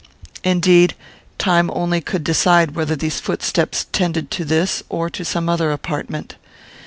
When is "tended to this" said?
3.91-4.81